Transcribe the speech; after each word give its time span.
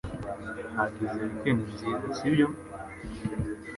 Wagize 0.77 1.21
weekend 1.29 1.59
nziza, 1.73 2.07
sibyo? 2.17 2.47